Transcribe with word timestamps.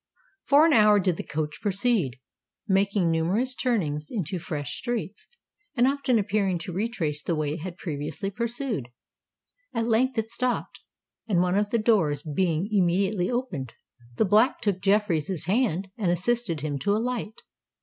For 0.45 0.65
an 0.65 0.73
hour 0.73 0.99
did 0.99 1.17
the 1.17 1.23
coach 1.23 1.61
proceed, 1.61 2.15
making 2.67 3.11
numerous 3.11 3.53
turnings 3.53 4.07
into 4.09 4.39
fresh 4.39 4.75
streets, 4.79 5.27
and 5.75 5.85
often 5.85 6.17
appearing 6.17 6.57
to 6.61 6.73
retrace 6.73 7.21
the 7.21 7.35
way 7.35 7.53
it 7.53 7.59
had 7.59 7.77
previously 7.77 8.31
pursued. 8.31 8.87
At 9.75 9.85
length 9.85 10.17
it 10.17 10.31
stopped; 10.31 10.79
and, 11.27 11.39
one 11.39 11.53
of 11.55 11.69
the 11.69 11.77
doors 11.77 12.23
being 12.23 12.67
immediately 12.71 13.29
opened, 13.29 13.75
the 14.17 14.25
Black 14.25 14.59
took 14.61 14.81
Jeffreys' 14.81 15.45
hand 15.45 15.91
and 15.99 16.09
assisted 16.09 16.61
him 16.61 16.79
to 16.79 16.93
alight. 16.93 17.39